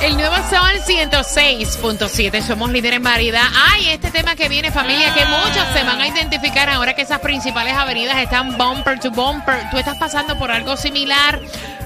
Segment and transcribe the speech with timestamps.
[0.00, 3.42] El nuevo Sol 106.7, somos líderes en variedad.
[3.68, 7.18] Ay, este tema que viene, familia, que muchos se van a identificar ahora que esas
[7.18, 9.68] principales avenidas están bumper to bumper.
[9.72, 11.40] Tú estás pasando por algo similar.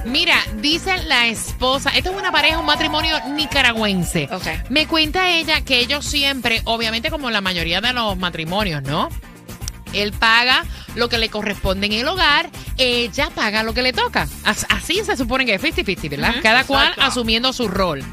[0.05, 4.29] Mira, dice la esposa, esto es una pareja, un matrimonio nicaragüense.
[4.31, 4.69] Ok.
[4.69, 9.09] Me cuenta ella que ellos siempre, obviamente como la mayoría de los matrimonios, ¿no?
[9.93, 10.63] Él paga
[10.95, 14.27] lo que le corresponde en el hogar, ella paga lo que le toca.
[14.43, 16.35] As- Así se supone que es 50-50, ¿verdad?
[16.43, 18.03] Cada cual asumiendo su rol.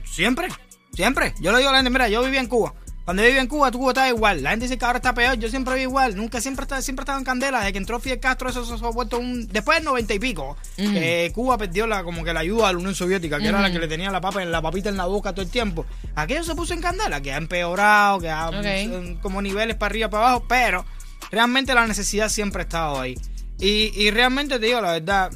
[0.06, 0.48] Siempre,
[0.94, 1.34] siempre.
[1.40, 2.74] Yo le digo a la gente, mira, yo vivía en Cuba.
[3.08, 4.44] Cuando yo vivía en Cuba, Cuba estaba igual.
[4.44, 5.36] La gente dice que ahora está peor.
[5.40, 6.18] Yo siempre viví igual.
[6.18, 7.60] Nunca siempre estaba, siempre estaba en candela.
[7.60, 9.48] Desde que entró Fidel Castro, eso, se ha vuelto un.
[9.48, 12.78] Después del noventa y pico, que Cuba perdió la, como que la ayuda a la
[12.80, 15.06] Unión Soviética, que era la que le tenía la papa en la papita en la
[15.06, 15.86] boca todo el tiempo.
[16.16, 18.56] Aquello se puso en candela, que ha empeorado, que ha Ok.
[18.66, 20.86] en- como niveles para arriba, para abajo, pero
[21.32, 23.16] realmente la necesidad siempre ha estado ahí.
[23.58, 25.32] Y, y realmente te digo la verdad.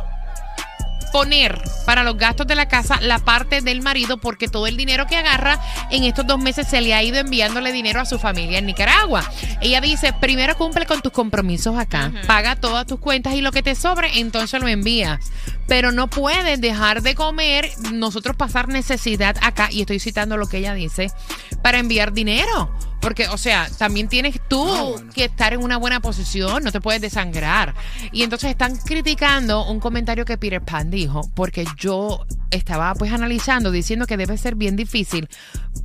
[1.12, 5.08] poner para los gastos de la casa la parte del marido porque todo el dinero
[5.08, 5.60] que agarra
[5.92, 9.24] en estos dos meses se le ha ido enviándole dinero a su familia en Nicaragua.
[9.62, 13.64] Ella dice, primero cumple con tus compromisos acá, paga todas tus cuentas y lo que
[13.64, 15.32] te sobre, entonces lo envías.
[15.68, 20.58] Pero no puedes dejar de comer, nosotros pasar necesidad acá, y estoy citando lo que
[20.58, 21.12] ella dice,
[21.62, 22.72] para enviar dinero.
[23.02, 24.68] Porque, o sea, también tienes tú
[25.14, 27.74] que estar en una buena posición, no te puedes desangrar.
[28.12, 33.72] Y entonces están criticando un comentario que Peter Pan dijo, porque yo estaba pues analizando,
[33.72, 35.30] diciendo que debe ser bien difícil,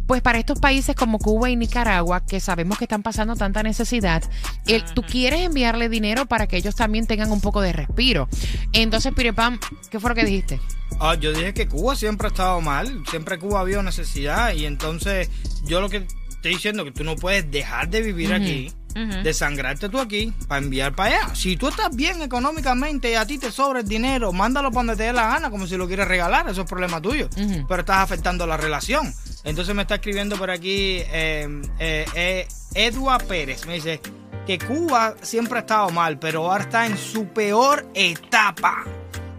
[0.06, 4.22] pues para estos países como Cuba y Nicaragua, que sabemos que están pasando tanta necesidad,
[4.66, 8.28] el, tú quieres enviarle dinero para que ellos también tengan un poco de respiro.
[8.72, 9.58] Entonces, Peter Pan,
[9.90, 10.61] ¿qué fue lo que dijiste?
[11.00, 14.67] Ah, yo dije que Cuba siempre ha estado mal, siempre Cuba ha habido necesidad y
[14.67, 15.31] entonces
[15.64, 19.99] yo lo que estoy diciendo que tú no puedes dejar de vivir aquí, desangrarte tú
[19.99, 21.35] aquí para enviar para allá.
[21.35, 24.96] Si tú estás bien económicamente y a ti te sobra el dinero, mándalo para donde
[24.96, 27.29] te dé la gana, como si lo quieres regalar, eso es problema tuyo.
[27.69, 29.12] Pero estás afectando la relación.
[29.43, 34.00] Entonces me está escribiendo por aquí eh, eh, eh, Edua Pérez, me dice
[34.46, 38.85] que Cuba siempre ha estado mal, pero ahora está en su peor etapa.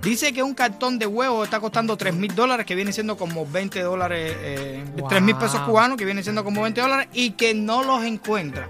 [0.01, 3.45] Dice que un cartón de huevo está costando 3 mil dólares, que viene siendo como
[3.47, 7.55] 20 dólares, eh, 3 mil pesos cubanos, que viene siendo como 20 dólares, y que
[7.55, 8.69] no los encuentra.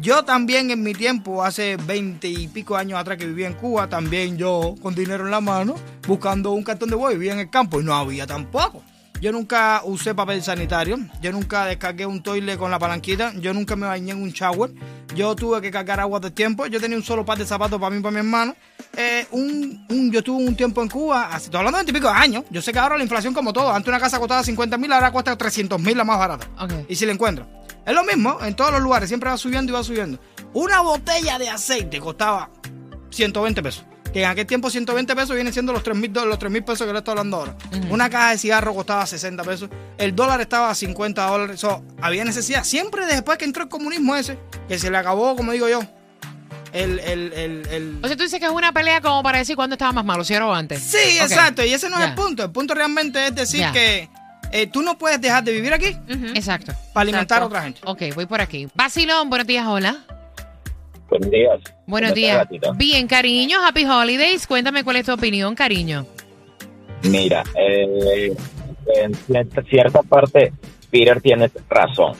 [0.00, 3.88] Yo también en mi tiempo, hace 20 y pico años atrás que vivía en Cuba,
[3.88, 5.74] también yo con dinero en la mano,
[6.06, 8.82] buscando un cartón de huevo, vivía en el campo y no había tampoco.
[9.20, 13.74] Yo nunca usé papel sanitario, yo nunca descargué un toile con la palanquita, yo nunca
[13.74, 14.70] me bañé en un shower,
[15.16, 17.90] yo tuve que cargar agua de tiempo, yo tenía un solo par de zapatos para
[17.90, 18.54] mí y para mi hermano.
[18.96, 22.00] Eh, un, un- yo estuve un tiempo en Cuba, hace- estoy hablando de 20 y
[22.00, 24.78] pico años, yo sé que ahora la inflación como todo, antes una casa costaba 50
[24.78, 26.46] mil, ahora cuesta 300 mil la más barata.
[26.88, 27.44] Y si la encuentro.
[27.88, 30.18] Es lo mismo en todos los lugares, siempre va subiendo y va subiendo.
[30.52, 32.50] Una botella de aceite costaba
[33.10, 33.84] 120 pesos.
[34.12, 36.86] Que en aquel tiempo 120 pesos vienen siendo los 3 mil los 3 mil pesos
[36.86, 37.56] que le estoy hablando ahora.
[37.90, 39.68] Una caja de cigarro costaba 60 pesos.
[39.98, 41.60] El dólar estaba a 50 dólares.
[41.60, 42.64] So, había necesidad.
[42.64, 45.82] Siempre después que entró el comunismo ese, que se le acabó, como digo yo,
[46.72, 46.98] el...
[47.00, 49.74] el, el, el- O sea, tú dices que es una pelea como para decir cuándo
[49.74, 50.82] estaba más malo, si era o antes.
[50.82, 51.62] Sí, exacto.
[51.64, 52.44] Y ese no es el punto.
[52.44, 54.08] El punto realmente es decir que
[54.52, 55.96] eh, tú no puedes dejar de vivir aquí
[56.34, 56.72] Exacto.
[56.92, 57.44] para alimentar Exacto.
[57.44, 57.80] a otra gente.
[57.84, 58.68] Ok, voy por aquí.
[58.74, 59.98] Vacilón, buenos días, hola.
[61.08, 61.60] Buenos días.
[61.86, 62.48] Buenos ¿Cómo días.
[62.76, 64.46] Bien, cariño, Happy Holidays.
[64.46, 66.04] Cuéntame cuál es tu opinión, cariño.
[67.02, 68.34] Mira, eh,
[68.94, 69.14] en
[69.68, 70.52] cierta, parte,
[70.90, 72.14] Peter tiene razón.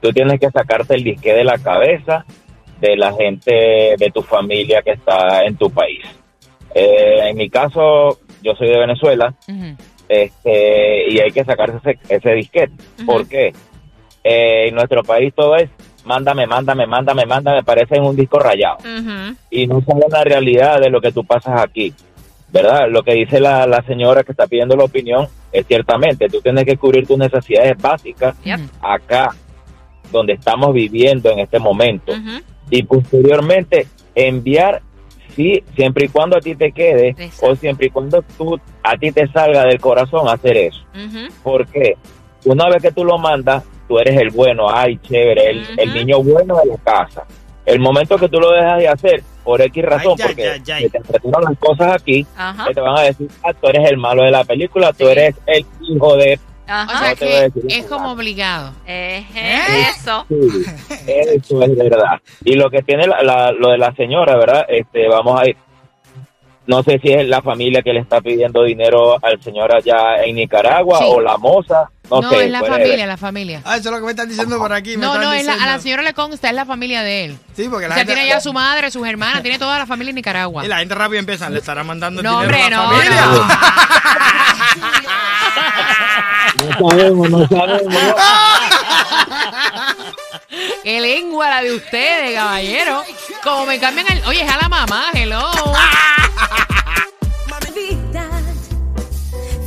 [0.00, 2.24] Tú tienes que sacarte el disque de la cabeza
[2.80, 6.04] de la gente de tu familia que está en tu país.
[6.74, 9.34] Eh, en mi caso, yo soy de Venezuela.
[10.08, 12.72] Este, y hay que sacarse ese, ese disquete.
[13.06, 13.52] ¿Por qué?
[14.22, 15.68] Eh, en nuestro país todo es
[16.04, 18.78] mándame, mándame, mándame, mándame, parece en un disco rayado.
[19.50, 21.92] Y no saben la realidad de lo que tú pasas aquí,
[22.52, 22.88] ¿verdad?
[22.88, 26.64] Lo que dice la, la señora que está pidiendo la opinión es ciertamente, tú tienes
[26.64, 28.36] que cubrir tus necesidades básicas
[28.80, 29.30] acá,
[30.10, 32.12] donde estamos viviendo en este momento,
[32.70, 34.82] y posteriormente enviar,
[35.34, 37.46] sí, siempre y cuando a ti te quede, Exacto.
[37.52, 40.80] o siempre y cuando tú, a ti te salga del corazón hacer eso.
[41.42, 41.96] Porque
[42.44, 46.22] una vez que tú lo mandas, tú eres el bueno, ay, chévere, el, el niño
[46.22, 47.24] bueno de la casa.
[47.66, 50.98] El momento que tú lo dejas de hacer, por X razón, Ay, porque se te
[50.98, 52.26] apretaron las cosas aquí,
[52.66, 55.10] que te van a decir, ah, tú eres el malo de la película, tú Sí.
[55.12, 56.38] eres el hijo de...
[56.64, 58.72] O sea No te voy a que es como obligado.
[58.86, 60.24] Eje, Eso.
[60.28, 60.64] Sí,
[61.06, 62.20] eso es verdad.
[62.44, 64.64] Y lo que tiene la- la- lo de la señora, ¿verdad?
[64.68, 65.56] Este, vamos a ir.
[66.66, 70.36] No sé si es la familia que le está pidiendo dinero al señor allá en
[70.36, 71.04] Nicaragua Sí.
[71.06, 71.90] o la moza.
[72.10, 72.46] No, No, sé.
[72.46, 73.60] es la familia, la familia.
[73.66, 74.96] Ah, eso es lo que me están diciendo por aquí.
[74.96, 77.36] me No, no, es la- a la señora le consta, es la familia de él.
[77.54, 78.14] Sí, porque O la sea, gente...
[78.14, 80.64] tiene ya su madre, sus hermanas, tiene toda la familia en Nicaragua.
[80.64, 82.90] Y la gente rápido empieza, le estará mandando el No, dinero hombre, a la no,
[82.90, 83.20] familia.
[84.96, 85.63] no.
[86.80, 87.94] No sabemos, no sabemos.
[90.82, 93.02] Qué lengua la de ustedes, caballero.
[93.42, 94.24] Como me cambian el...
[94.26, 95.52] Oye, es a la mamá, hello.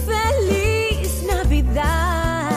[0.06, 2.50] Feliz Navidad.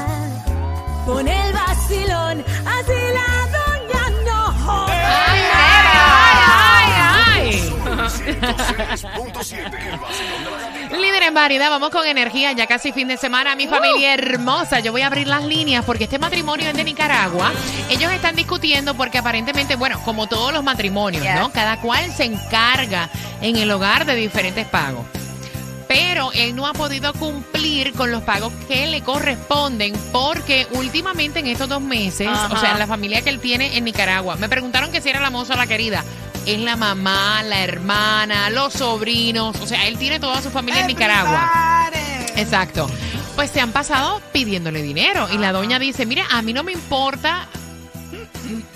[1.07, 4.93] Pon el vacilón, así la doña no joda.
[5.31, 6.93] Ay, ay, ay,
[7.27, 9.01] ay, ay.
[11.01, 11.11] 106.7, el vacilón de la gatita.
[11.11, 13.57] Líder en variedad, vamos con energía, ya casi fin de semana.
[13.57, 17.53] Mi familia hermosa, yo voy a abrir las líneas porque este matrimonio es de Nicaragua.
[17.89, 21.35] Ellos están discutiendo porque aparentemente, bueno, como todos los matrimonios, Yes.
[21.35, 21.51] ¿no?
[21.53, 23.09] Cada cual se encarga
[23.41, 25.05] en el hogar de diferentes pagos.
[25.89, 31.49] Pero él no ha podido cumplir con los pagos que le corresponden porque últimamente en
[31.49, 32.55] estos dos meses, Ajá.
[32.55, 35.21] o sea, en la familia que él tiene en Nicaragua, me preguntaron que si era
[35.21, 36.05] la moza o la querida.
[36.47, 40.87] Es la mamá, la hermana, los sobrinos, o sea, él tiene toda su familia en
[40.89, 41.91] Nicaragua.
[42.37, 42.91] Exacto.
[43.37, 46.73] Pues se han pasado pidiéndole dinero y la doña dice, mira, a mí no me
[46.73, 47.47] importa,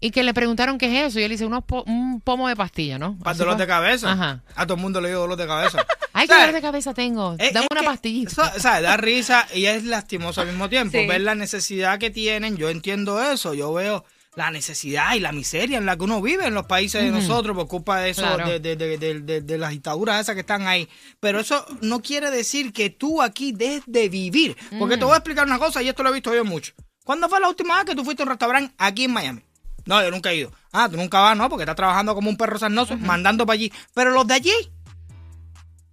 [0.00, 1.20] y que le preguntaron qué es eso.
[1.20, 3.16] Y él dice, unos po- un pomo de pastilla, ¿no?
[3.18, 3.62] Para Así dolor fue.
[3.62, 4.12] de cabeza.
[4.12, 4.40] Ajá.
[4.56, 5.86] A todo el mundo le dio dolor de cabeza.
[6.12, 6.46] Ay, qué ¿Sabes?
[6.48, 7.36] dolor de cabeza tengo.
[7.38, 8.30] Es- Dame es una que pastillita.
[8.48, 8.82] eso, ¿sabes?
[8.82, 10.98] Da risa y es lastimoso al mismo tiempo.
[10.98, 11.06] Sí.
[11.06, 13.54] Ver la necesidad que tienen, yo entiendo eso.
[13.54, 14.04] Yo veo
[14.36, 17.56] la necesidad y la miseria en la que uno vive en los países de nosotros
[17.56, 18.46] por culpa de eso, Claro.
[18.46, 20.88] de, de, de, de- de- de las dictaduras esas que están ahí.
[21.20, 24.56] Pero eso no quiere decir que tú aquí dejes de vivir.
[24.78, 26.74] Porque te voy a explicar una cosa y esto lo he visto yo mucho.
[27.02, 29.42] ¿Cuándo fue la última vez que tú fuiste a un restaurante aquí en Miami?
[29.86, 30.52] No, yo nunca he ido.
[30.72, 31.48] Ah, tú nunca vas, ¿no?
[31.48, 33.72] Porque estás trabajando como un perro sarnoso, mandando para allí.
[33.94, 34.52] Pero los de allí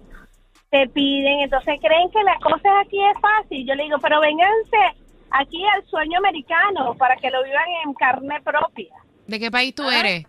[0.70, 3.64] Te piden, entonces creen que la cosa aquí es fácil.
[3.66, 4.76] Yo le digo, pero vénganse
[5.30, 8.94] aquí al sueño americano para que lo vivan en carne propia.
[9.26, 9.82] ¿De qué país Ah.
[9.82, 10.24] tú eres?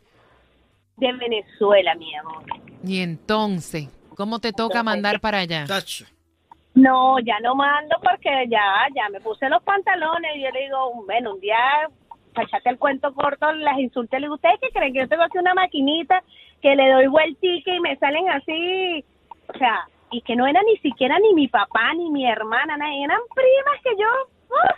[0.97, 2.43] De Venezuela, mi amor.
[2.83, 5.65] Y entonces, ¿cómo te toca mandar para allá?
[6.75, 8.61] No, ya no mando porque ya,
[8.95, 11.57] ya me puse los pantalones y yo le digo, bueno, un día,
[12.37, 14.93] para echarte el cuento corto, las insulté, le digo, ¿ustedes qué creen?
[14.93, 16.21] Que yo tengo aquí una maquinita
[16.61, 19.03] que le doy vueltica y me salen así,
[19.47, 23.17] o sea, y que no era ni siquiera ni mi papá ni mi hermana, eran
[23.33, 24.05] primas que yo,
[24.55, 24.75] ¡ah!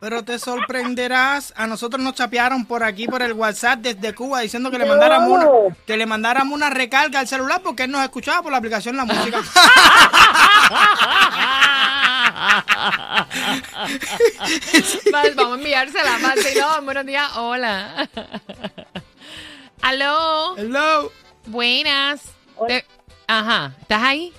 [0.00, 4.72] Pero te sorprenderás, a nosotros nos chapearon por aquí por el WhatsApp desde Cuba diciendo
[4.72, 5.46] que le mandáramos una,
[5.86, 9.04] que le mandáramos una recarga al celular porque él nos escuchaba por la aplicación La
[9.04, 9.38] Música.
[15.36, 16.18] Vamos a enviársela.
[16.22, 17.30] Vacilón, buenos días.
[17.36, 18.08] Hola.
[19.82, 20.56] Aló.
[20.56, 21.12] Hello.
[21.46, 22.22] Buenas.
[22.68, 22.84] Te-
[23.26, 23.72] Ajá.
[23.80, 24.32] ¿Estás ahí?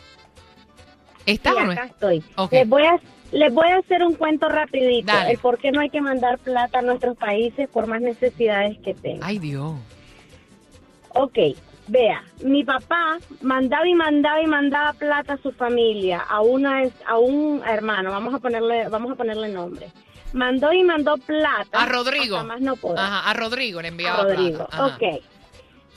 [1.25, 1.71] ¿Estás Sí, o no?
[1.71, 2.23] acá estoy.
[2.35, 2.51] Ok.
[2.51, 2.99] Les voy a
[3.31, 5.11] les voy a hacer un cuento rapidito.
[5.11, 5.31] Dale.
[5.31, 8.93] El por qué no hay que mandar plata a nuestros países por más necesidades que
[8.93, 9.23] tengan.
[9.27, 9.73] Ay, Dios.
[11.09, 11.37] Ok,
[11.87, 17.17] vea, mi papá mandaba y mandaba y mandaba plata a su familia, a una a
[17.17, 19.91] un hermano, vamos a ponerle vamos a ponerle nombre.
[20.33, 21.81] Mandó y mandó plata.
[21.81, 22.43] A Rodrigo.
[22.43, 22.99] más no poder.
[22.99, 24.67] Ajá, a Rodrigo le A enviaba Rodrigo.
[24.67, 24.75] plata.
[24.85, 24.95] Ajá.
[24.95, 25.23] Ok.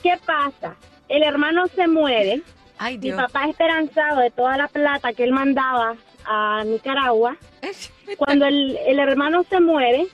[0.01, 0.75] ¿Qué pasa?
[1.09, 2.41] El hermano se muere.
[2.77, 3.17] Ay, Mi Dios.
[3.21, 7.35] papá esperanzado de toda la plata que él mandaba a Nicaragua.
[8.17, 10.07] Cuando el, el hermano se muere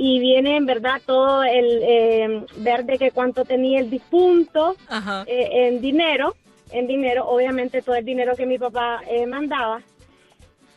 [0.00, 4.76] y viene en verdad todo el eh, ver de que cuánto tenía el difunto
[5.26, 6.36] eh, en dinero,
[6.70, 9.82] en dinero, obviamente todo el dinero que mi papá eh, mandaba.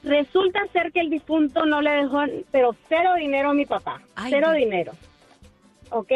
[0.04, 4.32] Resulta ser que el difunto no le dejó, pero cero dinero a mi papá, Ay,
[4.32, 4.94] cero dinero,
[5.92, 6.12] ¿ok?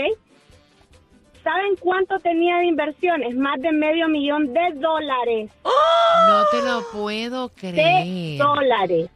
[1.43, 3.35] ¿Saben cuánto tenía de inversiones?
[3.35, 8.37] Más de medio millón de dólares No te lo puedo de creer.
[8.39, 9.09] dólares.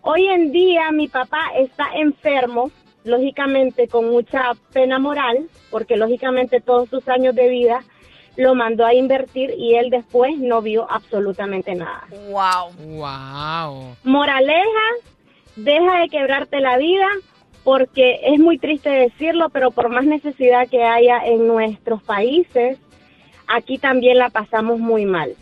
[0.00, 2.70] Hoy en día mi papá está enfermo,
[3.04, 7.82] lógicamente con mucha pena moral, porque lógicamente todos sus años de vida
[8.36, 12.04] lo mandó a invertir y él después no vio absolutamente nada.
[12.30, 12.72] Wow.
[12.96, 13.96] Wow.
[14.04, 14.88] Moraleja,
[15.56, 17.06] deja de quebrarte la vida
[17.64, 22.78] porque es muy triste decirlo, pero por más necesidad que haya en nuestros países,
[23.46, 25.34] aquí también la pasamos muy mal.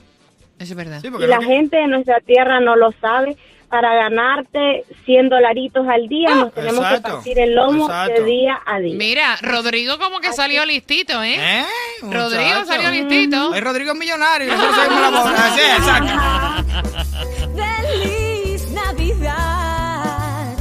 [0.58, 1.00] Eso es verdad.
[1.00, 3.36] Sí, Y la que- gente de nuestra tierra no lo sabe.
[3.68, 8.22] Para ganarte 100 dolaritos al día, nos tenemos exacto, que partir el lomo exacto.
[8.22, 8.94] de día a día.
[8.96, 11.36] Mira, Rodrigo como que salió listito, ¿eh?
[11.38, 11.64] ¿Eh?
[12.02, 12.66] Rodrigo muchacho.
[12.66, 13.54] salió listito.
[13.54, 16.12] Es Rodrigo es millonario nosotros seguimos la exacto.
[17.56, 20.56] Feliz Navidad,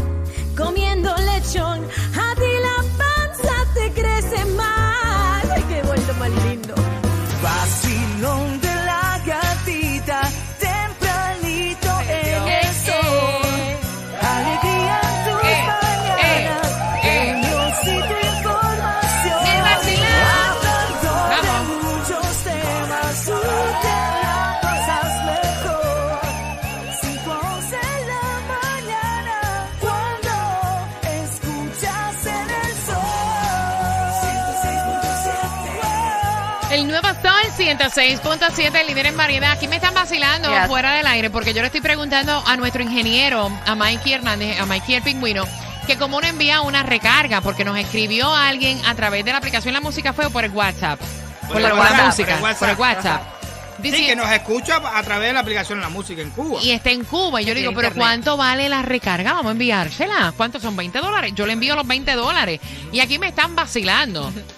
[0.58, 5.50] comiendo lechón, a ti la panza te crece más.
[5.50, 6.76] Ay, qué vuelto más lindo.
[7.42, 8.47] Vacilón
[37.92, 39.52] 106.7, el líder en variedad.
[39.52, 40.68] Aquí me están vacilando Yes.
[40.68, 44.66] fuera del aire porque yo le estoy preguntando a nuestro ingeniero, a Mikey Hernández, a
[44.66, 45.46] Mikey el Pingüino,
[45.86, 49.74] que cómo no envía una recarga porque nos escribió alguien a través de la aplicación
[49.74, 51.00] La Música Fue o por el WhatsApp.
[51.48, 52.60] Por, el la, WhatsApp, la por música, el WhatsApp.
[52.60, 53.22] por el WhatsApp.
[53.84, 56.60] Sí, que nos escucha a través de la aplicación La Música en Cuba.
[56.64, 57.42] y está en Cuba.
[57.42, 57.94] Y yo le digo, pero.
[57.94, 59.34] ¿cuánto vale la recarga?
[59.34, 60.34] Vamos a enviársela.
[60.36, 60.76] ¿Cuántos son?
[60.76, 61.34] ¿20 dólares?
[61.36, 62.60] Yo le envío los 20 dólares.
[62.92, 64.34] Y aquí me están vacilando.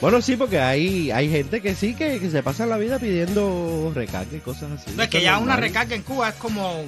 [0.00, 3.92] Bueno, sí, porque hay, hay gente que sí, que, que se pasa la vida pidiendo
[3.94, 4.90] recarga y cosas así.
[4.96, 5.48] No, es que ya normal.
[5.48, 6.84] una recarga en Cuba es como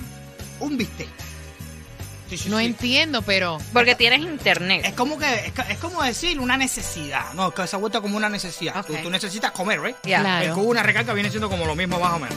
[0.60, 1.08] un bistec.
[2.30, 2.64] Sí, sí, No sí.
[2.64, 3.58] entiendo, pero...
[3.72, 4.82] Porque tienes internet.
[4.86, 7.32] Es como que es, es como decir una necesidad.
[7.34, 8.78] No, es que se ha vuelto como una necesidad.
[8.78, 8.86] Ok.
[8.86, 9.96] Tú, tú necesitas comer, ¿right?
[10.02, 10.44] Claro.
[10.46, 12.36] En Cuba una recarga viene siendo como lo mismo más o menos.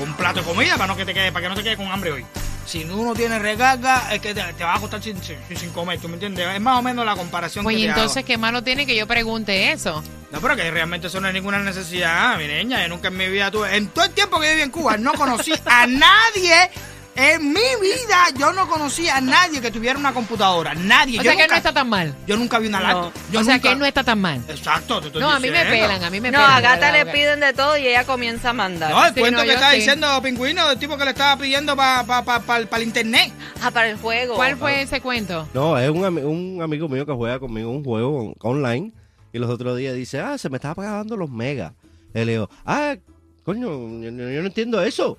[0.00, 1.86] Un plato de comida para no que te quede, para que no te quede con
[1.86, 2.24] hambre hoy.
[2.66, 5.70] Si tú no tienes recarga, es que te, te va a costar sin, sin- sin
[5.70, 6.48] comer, ¿tú me entiendes?
[6.54, 8.26] Es más o menos la comparación Pues que y entonces, hago.
[8.26, 10.02] ¿qué malo tiene que yo pregunte eso?
[10.32, 12.82] No, pero que realmente eso no es ninguna necesidad, mi niña.
[12.82, 13.76] Yo nunca en mi vida tuve...
[13.76, 16.70] En todo el tiempo que viví en Cuba, no conocí a nadie...
[17.18, 20.74] En mi vida yo no conocí a nadie que tuviera una computadora.
[20.74, 21.18] Nadie.
[21.18, 22.14] O yo sea que nunca, no está tan mal.
[22.26, 22.84] Yo nunca vi una No.
[22.86, 23.12] laptop.
[23.32, 24.42] Yo o sea que no está tan mal.
[24.48, 26.52] Exacto, te estoy No, a mí me pelan, a mí me No, pelan.
[26.52, 28.90] a de Gata le piden de todo y ella comienza a mandar.
[28.90, 29.76] No, el Sí, cuento no, que está sí.
[29.78, 33.32] diciendo Pingüino, del tipo que le estaba pidiendo para pa, pa, pa- pa el internet.
[33.62, 34.34] Ah, para el juego.
[34.34, 35.48] ¿Cuál fue ese cuento?
[35.54, 38.92] No, es un, un amigo mío que juega conmigo un juego on- online
[39.32, 41.72] y los otros días dice, ah, se me estaba pagando los megas.
[42.14, 42.94] Y le digo, ah,
[43.42, 45.18] coño, yo no entiendo eso.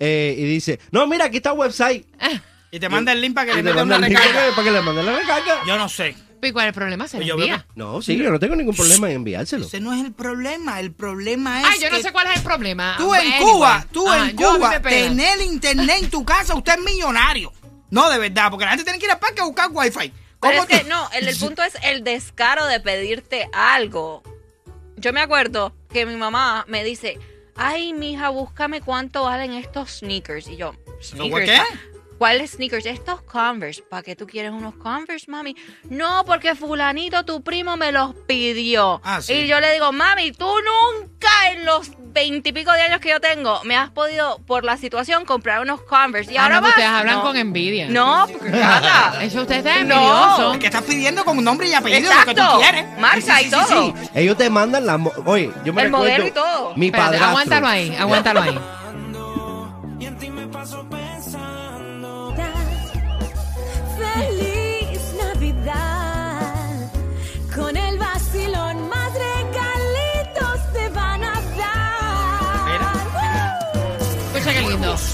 [0.00, 2.06] Eh, y dice, no, mira, aquí está el website.
[2.70, 4.50] Y te manda el link para que Y le manda una recarga.
[4.50, 5.60] para que le mande la recarga.
[5.66, 6.16] Yo no sé.
[6.42, 7.08] ¿Y cuál es el problema?
[7.08, 7.66] Se Yo envía.
[7.74, 9.64] No, sí, yo no tengo ningún problema en enviárselo.
[9.64, 10.78] Ese no es el problema.
[10.78, 12.96] El problema es Ay, yo no que sé cuál es el problema.
[12.98, 13.40] tú en Anyway.
[13.40, 17.50] Cuba, tú en Cuba, tener internet en tu casa, usted es millonario.
[17.90, 19.92] No, de verdad, porque la gente tiene que ir al parque a buscar wifi.
[20.00, 24.22] Pero ¿Cómo es que no, el, el punto es el descaro de pedirte algo.
[24.96, 27.18] Yo me acuerdo que mi mamá me dice,
[27.56, 30.48] ay, mija, búscame cuánto valen estos sneakers.
[30.48, 31.50] Y yo, ¿Los sneakers.
[31.50, 31.60] qué?
[32.18, 32.86] ¿Cuáles sneakers?
[32.86, 33.82] Estos Converse.
[33.82, 35.56] ¿Para qué tú quieres unos Converse, mami?
[35.90, 39.00] No, porque fulanito, tu primo, me los pidió.
[39.04, 39.32] Ah, sí.
[39.32, 43.60] Y yo le digo, mami, tú nunca en los veintipico de años que yo tengo
[43.64, 46.32] me has podido, por la situación, comprar unos Converse.
[46.32, 46.70] Y Ah, ahora no, vas.
[46.70, 47.22] ustedes hablan No.
[47.22, 47.88] con envidia.
[47.90, 49.18] No, porque nada.
[49.22, 49.94] Eso ustedes están No.
[49.96, 50.58] envidiosos.
[50.58, 52.86] Que estás pidiendo con nombre y apellido lo que tú quieres.
[52.98, 53.94] Marca y todo.
[54.14, 54.96] Ellos te mandan la...
[55.26, 55.98] Oye, yo me El recuerdo...
[55.98, 56.72] modelo y todo.
[56.76, 57.28] Mi Espérate, padrastro.
[57.28, 58.58] aguántalo ahí, aguántalo ahí.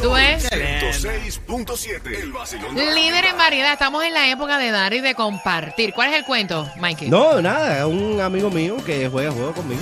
[0.02, 0.50] Tú ves.
[0.50, 2.22] 106.7.
[2.22, 5.14] El vacilón de la Líder en variedad, estamos en la época de dar y de
[5.14, 5.92] compartir.
[5.94, 7.08] ¿Cuál es el cuento, Mikey?
[7.08, 9.80] No, nada, un amigo mío que juega juego conmigo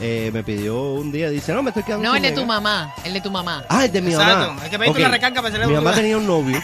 [0.00, 2.42] eh, me pidió un día, dice, no, me estoy quedando No, sin el de tu
[2.42, 2.60] mega".
[2.60, 3.64] mamá, el de tu mamá.
[3.68, 4.62] Ah, el de mi Exacto, mamá.
[4.62, 6.60] hay que pedirte Ok, una recarga para hacerle Mi mamá tenía un novio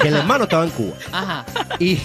[0.00, 0.94] que el hermano estaba en Cuba.
[1.10, 1.44] Ajá.
[1.80, 1.98] Y,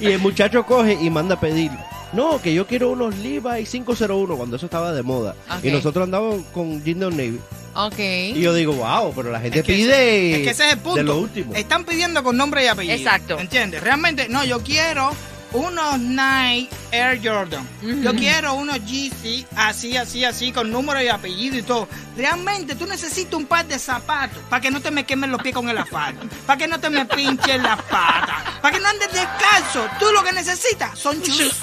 [0.00, 1.70] y el muchacho coge y manda a pedir.
[2.12, 5.36] No, que yo quiero unos Levi 501 cuando eso estaba de moda.
[5.62, 7.40] Y nosotros andamos con de Navy.
[7.74, 7.98] Ok.
[7.98, 10.72] Y yo digo, wow, pero la gente Es que pide ese- es que ese es
[10.72, 10.96] el punto.
[10.98, 11.54] de lo último.
[11.54, 12.96] Están pidiendo con nombre y apellido.
[12.96, 13.38] Exacto.
[13.38, 13.82] ¿Entiendes?
[13.82, 15.12] Realmente, no, yo quiero
[15.52, 17.66] unos Nike Air Jordan.
[17.82, 21.88] Yo quiero unos GC así, así, así, con número y apellido y todo.
[22.16, 25.54] Realmente tú necesitas un par de zapatos para que no te me quemen los pies
[25.54, 29.12] con el asfalto, para que no te me pinchen las patas, para que no andes
[29.12, 29.86] descalzo.
[29.98, 31.54] Tú lo que necesitas son shoes.